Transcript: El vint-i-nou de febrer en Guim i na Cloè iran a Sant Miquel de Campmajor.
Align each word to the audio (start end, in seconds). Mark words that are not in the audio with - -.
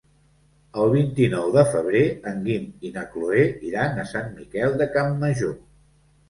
El 0.85 0.93
vint-i-nou 0.93 1.51
de 1.55 1.63
febrer 1.75 2.01
en 2.31 2.39
Guim 2.47 2.65
i 2.89 2.91
na 2.95 3.03
Cloè 3.11 3.45
iran 3.69 4.01
a 4.05 4.07
Sant 4.15 4.33
Miquel 4.41 4.75
de 4.81 4.89
Campmajor. 4.99 5.55